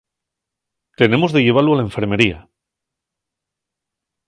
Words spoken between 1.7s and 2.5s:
a la enfermería.